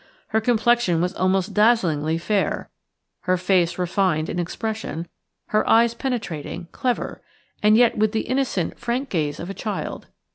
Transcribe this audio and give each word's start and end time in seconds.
Her 0.29 0.41
complexion 0.41 0.99
was 0.99 1.13
almost 1.13 1.53
dazzlingly 1.53 2.17
fair, 2.17 2.71
her 3.29 3.37
face 3.37 3.77
refined 3.77 4.29
in 4.29 4.39
expression, 4.39 5.07
her 5.49 5.69
eyes 5.69 5.93
penetrating, 5.93 6.69
clever, 6.71 7.21
and 7.61 7.77
yet 7.77 7.99
with 7.99 8.11
the 8.11 8.21
innocent, 8.21 8.79
frank 8.79 9.09
gaze 9.09 9.39
of 9.39 9.51
a 9.51 9.53
child. 9.53 10.07